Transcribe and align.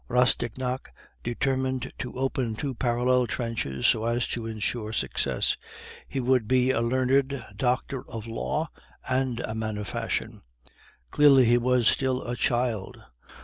Rastignac 0.07 0.91
determined 1.23 1.93
to 1.99 2.17
open 2.17 2.55
two 2.55 2.73
parallel 2.73 3.27
trenches 3.27 3.85
so 3.85 4.05
as 4.05 4.25
to 4.29 4.47
insure 4.47 4.93
success; 4.93 5.57
he 6.07 6.19
would 6.19 6.47
be 6.47 6.71
a 6.71 6.81
learned 6.81 7.45
doctor 7.55 8.03
of 8.09 8.25
law 8.25 8.71
and 9.07 9.41
a 9.41 9.53
man 9.53 9.77
of 9.77 9.87
fashion. 9.87 10.41
Clearly 11.11 11.45
he 11.45 11.59
was 11.59 11.87
still 11.87 12.23
a 12.27 12.35
child! 12.35 12.99